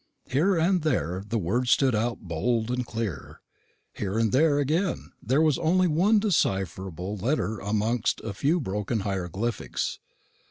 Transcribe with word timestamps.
Here 0.25 0.55
and 0.57 0.81
there 0.81 1.23
the 1.29 1.37
words 1.37 1.69
stood 1.69 1.93
out 1.93 2.21
bold 2.21 2.71
and 2.71 2.83
clear; 2.83 3.39
here 3.93 4.17
and 4.17 4.31
there, 4.31 4.57
again, 4.57 5.11
there 5.21 5.43
was 5.43 5.59
only 5.59 5.87
one 5.87 6.17
decipherable 6.17 7.15
letter 7.17 7.59
amongst 7.59 8.19
a 8.21 8.33
few 8.33 8.59
broken 8.59 9.01
hieroglyphics. 9.01 9.99